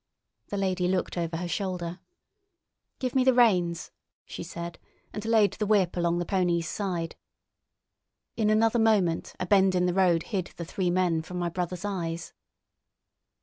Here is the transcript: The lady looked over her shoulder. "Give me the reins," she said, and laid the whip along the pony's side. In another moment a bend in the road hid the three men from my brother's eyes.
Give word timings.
The 0.47 0.57
lady 0.57 0.87
looked 0.87 1.15
over 1.15 1.37
her 1.37 1.47
shoulder. 1.47 1.99
"Give 2.97 3.13
me 3.13 3.23
the 3.23 3.35
reins," 3.35 3.91
she 4.25 4.41
said, 4.41 4.79
and 5.13 5.23
laid 5.25 5.53
the 5.53 5.67
whip 5.67 5.95
along 5.95 6.17
the 6.17 6.25
pony's 6.25 6.67
side. 6.67 7.15
In 8.35 8.49
another 8.49 8.79
moment 8.79 9.35
a 9.39 9.45
bend 9.45 9.75
in 9.75 9.85
the 9.85 9.93
road 9.93 10.23
hid 10.23 10.47
the 10.57 10.65
three 10.65 10.89
men 10.89 11.21
from 11.21 11.37
my 11.37 11.49
brother's 11.49 11.85
eyes. 11.85 12.33